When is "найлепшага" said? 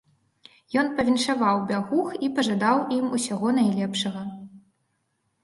3.61-4.27